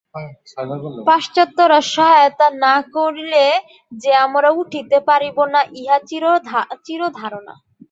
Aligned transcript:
পাশ্চাত্যরা 1.07 1.79
সহায়তা 1.93 2.47
না 2.65 2.75
করিলে 2.95 3.45
যে 3.93 4.11
আমরা 4.25 4.49
উঠিতে 4.61 4.97
পারিব 5.09 5.37
না, 5.53 5.61
ইহা 5.79 5.97
চির 6.07 6.23
ধারণা। 7.19 7.53